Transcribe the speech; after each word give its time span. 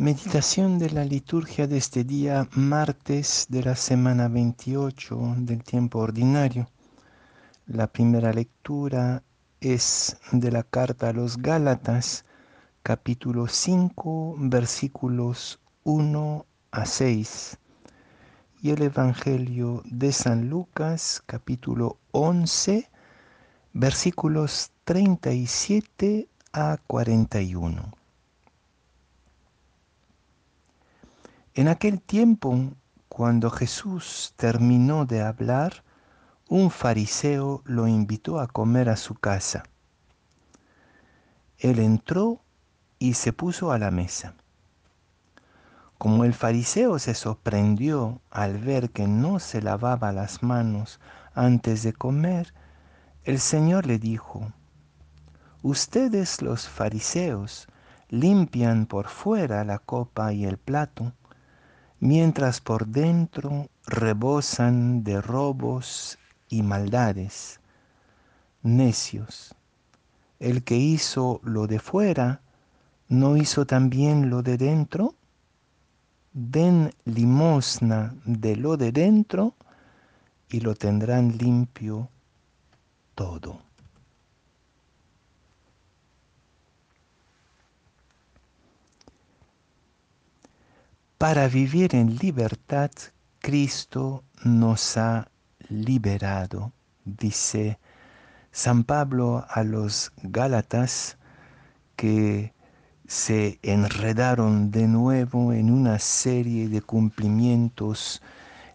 Meditación 0.00 0.78
de 0.78 0.90
la 0.90 1.04
liturgia 1.04 1.66
de 1.66 1.76
este 1.76 2.04
día, 2.04 2.46
martes 2.52 3.46
de 3.48 3.64
la 3.64 3.74
semana 3.74 4.28
28 4.28 5.34
del 5.38 5.64
tiempo 5.64 5.98
ordinario. 5.98 6.68
La 7.66 7.88
primera 7.88 8.32
lectura 8.32 9.24
es 9.60 10.16
de 10.30 10.52
la 10.52 10.62
carta 10.62 11.08
a 11.08 11.12
los 11.12 11.38
Gálatas, 11.38 12.24
capítulo 12.84 13.48
5, 13.48 14.36
versículos 14.38 15.58
1 15.82 16.46
a 16.70 16.86
6. 16.86 17.58
Y 18.62 18.70
el 18.70 18.82
Evangelio 18.82 19.82
de 19.84 20.12
San 20.12 20.48
Lucas, 20.48 21.24
capítulo 21.26 21.98
11, 22.12 22.88
versículos 23.72 24.70
37 24.84 26.28
a 26.52 26.78
41. 26.86 27.97
En 31.58 31.66
aquel 31.66 32.00
tiempo, 32.00 32.56
cuando 33.08 33.50
Jesús 33.50 34.32
terminó 34.36 35.06
de 35.06 35.22
hablar, 35.22 35.82
un 36.48 36.70
fariseo 36.70 37.62
lo 37.64 37.88
invitó 37.88 38.38
a 38.38 38.46
comer 38.46 38.88
a 38.88 38.96
su 38.96 39.16
casa. 39.16 39.64
Él 41.58 41.80
entró 41.80 42.40
y 43.00 43.14
se 43.14 43.32
puso 43.32 43.72
a 43.72 43.78
la 43.80 43.90
mesa. 43.90 44.34
Como 45.98 46.24
el 46.24 46.32
fariseo 46.32 47.00
se 47.00 47.14
sorprendió 47.14 48.20
al 48.30 48.58
ver 48.58 48.90
que 48.90 49.08
no 49.08 49.40
se 49.40 49.60
lavaba 49.60 50.12
las 50.12 50.44
manos 50.44 51.00
antes 51.34 51.82
de 51.82 51.92
comer, 51.92 52.54
el 53.24 53.40
Señor 53.40 53.84
le 53.84 53.98
dijo, 53.98 54.52
Ustedes 55.64 56.40
los 56.40 56.68
fariseos 56.68 57.66
limpian 58.10 58.86
por 58.86 59.08
fuera 59.08 59.64
la 59.64 59.80
copa 59.80 60.32
y 60.32 60.44
el 60.44 60.56
plato, 60.56 61.14
mientras 62.00 62.60
por 62.60 62.86
dentro 62.86 63.68
rebosan 63.86 65.02
de 65.04 65.20
robos 65.20 66.18
y 66.48 66.62
maldades. 66.62 67.60
Necios, 68.62 69.54
el 70.38 70.62
que 70.62 70.76
hizo 70.76 71.40
lo 71.42 71.66
de 71.66 71.78
fuera, 71.78 72.40
¿no 73.08 73.36
hizo 73.36 73.66
también 73.66 74.30
lo 74.30 74.42
de 74.42 74.56
dentro? 74.56 75.14
Den 76.32 76.92
limosna 77.04 78.14
de 78.24 78.56
lo 78.56 78.76
de 78.76 78.92
dentro 78.92 79.54
y 80.50 80.60
lo 80.60 80.74
tendrán 80.74 81.36
limpio 81.38 82.08
todo. 83.14 83.67
Para 91.18 91.48
vivir 91.48 91.96
en 91.96 92.14
libertad, 92.14 92.92
Cristo 93.40 94.22
nos 94.44 94.96
ha 94.96 95.28
liberado, 95.68 96.72
dice 97.04 97.80
San 98.52 98.84
Pablo 98.84 99.44
a 99.48 99.64
los 99.64 100.12
Gálatas 100.22 101.18
que 101.96 102.54
se 103.08 103.58
enredaron 103.62 104.70
de 104.70 104.86
nuevo 104.86 105.52
en 105.52 105.72
una 105.72 105.98
serie 105.98 106.68
de 106.68 106.82
cumplimientos 106.82 108.22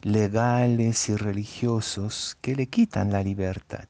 legales 0.00 1.08
y 1.10 1.14
religiosos 1.14 2.36
que 2.40 2.56
le 2.56 2.66
quitan 2.66 3.12
la 3.12 3.22
libertad. 3.22 3.86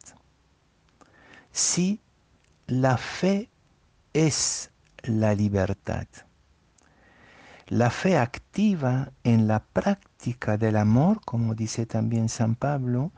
Si 1.53 2.03
la 2.67 2.99
fe 2.99 3.49
es 4.13 4.71
la 5.05 5.35
libertad. 5.35 6.07
La 7.69 7.91
fe 7.91 8.19
activa 8.19 9.13
en 9.25 9.47
la 9.47 9.61
práctica 9.65 10.57
del 10.57 10.77
amor, 10.77 11.21
como 11.25 11.55
dice 11.55 11.87
también 11.87 12.29
San 12.29 12.55
Pablo, 12.55 13.13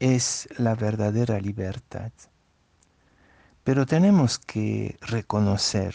es 0.00 0.48
la 0.58 0.74
verdadera 0.74 1.40
libertad. 1.40 2.12
Pero 3.64 3.86
tenemos 3.86 4.38
que 4.38 4.96
reconocer 5.00 5.94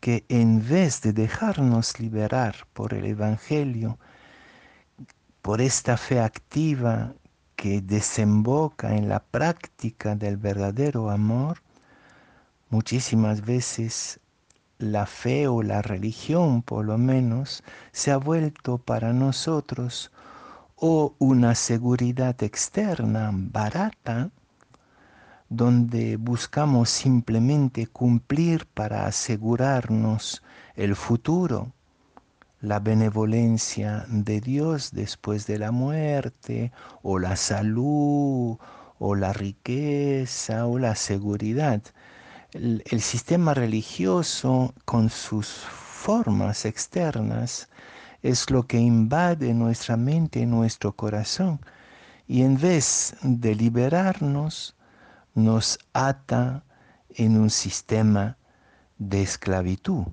que 0.00 0.24
en 0.28 0.66
vez 0.66 1.02
de 1.02 1.12
dejarnos 1.12 2.00
liberar 2.00 2.66
por 2.72 2.94
el 2.94 3.06
Evangelio, 3.06 3.98
por 5.42 5.60
esta 5.60 5.96
fe 5.96 6.20
activa 6.20 7.14
que 7.56 7.80
desemboca 7.80 8.96
en 8.96 9.08
la 9.08 9.20
práctica 9.20 10.14
del 10.14 10.36
verdadero 10.36 11.10
amor, 11.10 11.62
muchísimas 12.70 13.42
veces 13.42 14.20
la 14.80 15.06
fe 15.06 15.46
o 15.46 15.62
la 15.62 15.82
religión 15.82 16.62
por 16.62 16.86
lo 16.86 16.96
menos 16.96 17.62
se 17.92 18.10
ha 18.10 18.16
vuelto 18.16 18.78
para 18.78 19.12
nosotros 19.12 20.10
o 20.76 21.14
una 21.18 21.54
seguridad 21.54 22.42
externa 22.42 23.30
barata 23.32 24.30
donde 25.50 26.16
buscamos 26.16 26.88
simplemente 26.88 27.86
cumplir 27.88 28.66
para 28.66 29.06
asegurarnos 29.06 30.42
el 30.76 30.96
futuro, 30.96 31.72
la 32.60 32.78
benevolencia 32.78 34.06
de 34.08 34.40
Dios 34.40 34.92
después 34.92 35.46
de 35.46 35.58
la 35.58 35.72
muerte, 35.72 36.72
o 37.02 37.18
la 37.18 37.34
salud, 37.36 38.58
o 38.98 39.14
la 39.16 39.32
riqueza, 39.32 40.66
o 40.66 40.78
la 40.78 40.94
seguridad 40.94 41.82
el, 42.52 43.00
sistema 43.00 43.54
religioso 43.54 44.74
con 44.84 45.10
sus 45.10 45.48
formas 45.48 46.64
externas 46.64 47.68
es 48.22 48.50
lo 48.50 48.66
que 48.66 48.78
invade 48.78 49.54
nuestra 49.54 49.96
mente 49.96 50.40
y 50.40 50.46
nuestro 50.46 50.92
corazón 50.92 51.60
y 52.26 52.42
en 52.42 52.60
vez 52.60 53.16
de 53.22 53.54
liberarnos 53.54 54.76
nos 55.34 55.78
ata 55.92 56.64
en 57.10 57.38
un 57.38 57.50
sistema 57.50 58.36
de 58.98 59.22
esclavitud. 59.22 60.04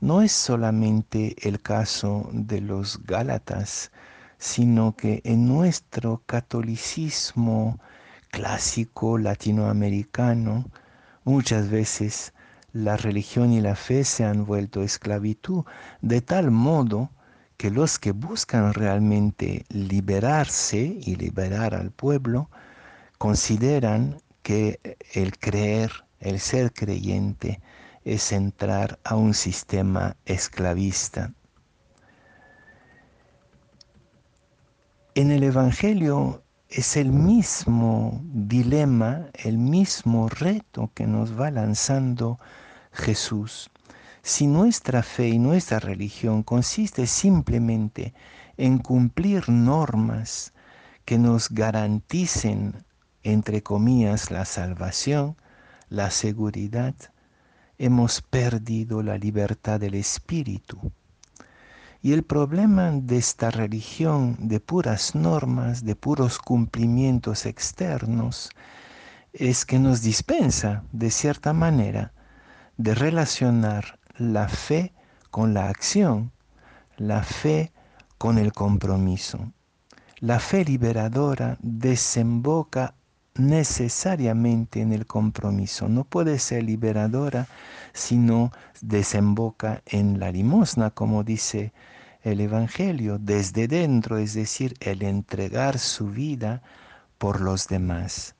No 0.00 0.22
es 0.22 0.32
solamente 0.32 1.36
el 1.48 1.60
caso 1.60 2.28
de 2.32 2.60
los 2.60 3.02
Gálatas, 3.04 3.90
sino 4.38 4.94
que 4.96 5.22
en 5.24 5.48
nuestro 5.48 6.22
catolicismo 6.26 7.78
clásico 8.30 9.18
latinoamericano, 9.18 10.66
Muchas 11.26 11.70
veces 11.70 12.32
la 12.72 12.96
religión 12.96 13.52
y 13.52 13.60
la 13.60 13.74
fe 13.74 14.04
se 14.04 14.24
han 14.24 14.46
vuelto 14.46 14.84
esclavitud, 14.84 15.64
de 16.00 16.20
tal 16.20 16.52
modo 16.52 17.10
que 17.56 17.72
los 17.72 17.98
que 17.98 18.12
buscan 18.12 18.72
realmente 18.72 19.66
liberarse 19.68 20.78
y 20.78 21.16
liberar 21.16 21.74
al 21.74 21.90
pueblo, 21.90 22.48
consideran 23.18 24.22
que 24.44 24.78
el 25.14 25.36
creer, 25.36 25.90
el 26.20 26.38
ser 26.38 26.72
creyente, 26.72 27.60
es 28.04 28.30
entrar 28.30 29.00
a 29.02 29.16
un 29.16 29.34
sistema 29.34 30.14
esclavista. 30.26 31.32
En 35.16 35.32
el 35.32 35.42
Evangelio 35.42 36.44
es 36.68 36.96
el 36.96 37.12
mismo 37.12 38.20
dilema, 38.24 39.26
el 39.34 39.56
mismo 39.56 40.28
reto 40.28 40.90
que 40.94 41.06
nos 41.06 41.38
va 41.38 41.50
lanzando 41.50 42.40
Jesús. 42.92 43.70
Si 44.22 44.48
nuestra 44.48 45.02
fe 45.02 45.28
y 45.28 45.38
nuestra 45.38 45.78
religión 45.78 46.42
consiste 46.42 47.06
simplemente 47.06 48.14
en 48.56 48.78
cumplir 48.78 49.48
normas 49.48 50.52
que 51.04 51.18
nos 51.18 51.50
garanticen, 51.50 52.84
entre 53.22 53.62
comillas, 53.62 54.32
la 54.32 54.44
salvación, 54.44 55.36
la 55.88 56.10
seguridad, 56.10 56.94
hemos 57.78 58.22
perdido 58.22 59.02
la 59.04 59.18
libertad 59.18 59.78
del 59.78 59.94
espíritu. 59.94 60.92
Y 62.02 62.12
el 62.12 62.22
problema 62.22 62.90
de 62.92 63.16
esta 63.16 63.50
religión 63.50 64.36
de 64.38 64.60
puras 64.60 65.14
normas, 65.14 65.84
de 65.84 65.96
puros 65.96 66.38
cumplimientos 66.38 67.46
externos, 67.46 68.50
es 69.32 69.64
que 69.64 69.78
nos 69.78 70.02
dispensa, 70.02 70.84
de 70.92 71.10
cierta 71.10 71.52
manera, 71.52 72.12
de 72.76 72.94
relacionar 72.94 73.98
la 74.16 74.48
fe 74.48 74.94
con 75.30 75.54
la 75.54 75.68
acción, 75.68 76.32
la 76.96 77.22
fe 77.22 77.72
con 78.18 78.38
el 78.38 78.52
compromiso. 78.52 79.52
La 80.18 80.40
fe 80.40 80.64
liberadora 80.64 81.58
desemboca 81.60 82.94
necesariamente 83.38 84.80
en 84.80 84.92
el 84.92 85.06
compromiso. 85.06 85.88
No 85.88 86.04
puede 86.04 86.38
ser 86.38 86.64
liberadora 86.64 87.48
si 87.92 88.16
no 88.16 88.52
desemboca 88.80 89.82
en 89.86 90.18
la 90.20 90.30
limosna, 90.30 90.90
como 90.90 91.24
dice 91.24 91.72
el 92.22 92.40
Evangelio 92.40 93.18
desde 93.18 93.68
dentro, 93.68 94.18
es 94.18 94.34
decir, 94.34 94.74
el 94.80 95.02
entregar 95.02 95.78
su 95.78 96.08
vida 96.08 96.62
por 97.18 97.40
los 97.40 97.68
demás. 97.68 98.34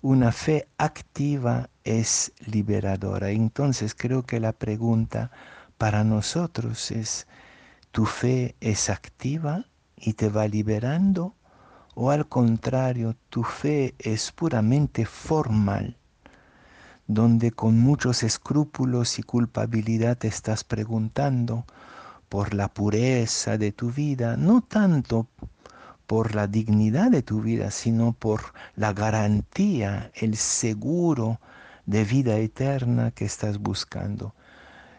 Una 0.00 0.32
fe 0.32 0.68
activa 0.78 1.68
es 1.84 2.32
liberadora. 2.46 3.30
Entonces 3.30 3.94
creo 3.94 4.24
que 4.24 4.40
la 4.40 4.52
pregunta 4.52 5.30
para 5.78 6.04
nosotros 6.04 6.90
es, 6.90 7.26
¿tu 7.90 8.06
fe 8.06 8.56
es 8.60 8.88
activa 8.90 9.66
y 9.96 10.14
te 10.14 10.28
va 10.28 10.48
liberando? 10.48 11.34
¿O 11.98 12.10
al 12.10 12.28
contrario, 12.28 13.16
tu 13.30 13.42
fe 13.42 13.94
es 13.98 14.30
puramente 14.30 15.06
formal, 15.06 15.96
donde 17.06 17.52
con 17.52 17.80
muchos 17.80 18.22
escrúpulos 18.22 19.18
y 19.18 19.22
culpabilidad 19.22 20.18
te 20.18 20.28
estás 20.28 20.62
preguntando 20.62 21.64
por 22.28 22.52
la 22.52 22.68
pureza 22.68 23.56
de 23.56 23.72
tu 23.72 23.92
vida, 23.92 24.36
no 24.36 24.60
tanto 24.60 25.26
por 26.06 26.34
la 26.34 26.46
dignidad 26.46 27.10
de 27.10 27.22
tu 27.22 27.40
vida, 27.40 27.70
sino 27.70 28.12
por 28.12 28.42
la 28.74 28.92
garantía, 28.92 30.12
el 30.16 30.36
seguro 30.36 31.40
de 31.86 32.04
vida 32.04 32.36
eterna 32.36 33.10
que 33.10 33.24
estás 33.24 33.56
buscando. 33.56 34.34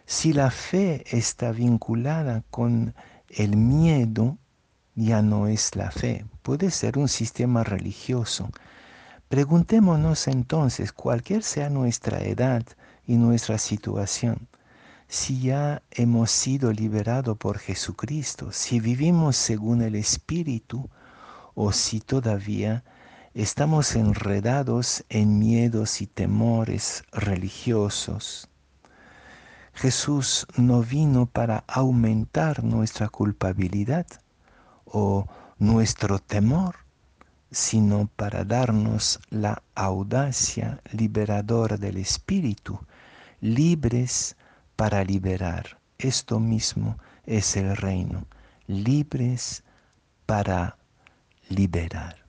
Si 0.07 0.33
la 0.33 0.49
fe 0.49 1.03
está 1.15 1.51
vinculada 1.51 2.43
con 2.49 2.95
el 3.29 3.55
miedo, 3.55 4.39
ya 4.97 5.21
no 5.21 5.47
es 5.47 5.75
la 5.75 5.91
fe, 5.91 6.25
puede 6.41 6.71
ser 6.71 6.97
un 6.97 7.07
sistema 7.07 7.63
religioso. 7.63 8.49
Preguntémonos 9.29 10.27
entonces, 10.27 10.91
cualquier 10.91 11.43
sea 11.43 11.69
nuestra 11.69 12.23
edad 12.23 12.63
y 13.05 13.17
nuestra 13.17 13.59
situación, 13.59 14.47
si 15.07 15.39
ya 15.39 15.83
hemos 15.91 16.31
sido 16.31 16.73
liberados 16.73 17.37
por 17.37 17.59
Jesucristo, 17.59 18.51
si 18.51 18.79
vivimos 18.79 19.37
según 19.37 19.83
el 19.83 19.93
Espíritu 19.93 20.89
o 21.53 21.71
si 21.73 21.99
todavía 21.99 22.83
estamos 23.35 23.95
enredados 23.95 25.05
en 25.09 25.37
miedos 25.37 26.01
y 26.01 26.07
temores 26.07 27.03
religiosos. 27.11 28.49
Jesús 29.75 30.47
no 30.57 30.81
vino 30.81 31.27
para 31.27 31.63
aumentar 31.67 32.63
nuestra 32.63 33.09
culpabilidad 33.09 34.07
o 34.91 35.27
nuestro 35.59 36.19
temor, 36.19 36.75
sino 37.51 38.09
para 38.15 38.43
darnos 38.43 39.19
la 39.29 39.61
audacia 39.75 40.81
liberadora 40.91 41.77
del 41.77 41.97
Espíritu, 41.97 42.79
libres 43.41 44.35
para 44.75 45.03
liberar. 45.03 45.79
Esto 45.97 46.39
mismo 46.39 46.97
es 47.25 47.55
el 47.57 47.75
reino, 47.75 48.25
libres 48.67 49.63
para 50.25 50.77
liberar. 51.49 52.26